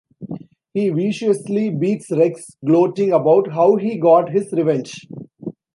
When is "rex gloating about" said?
2.09-3.51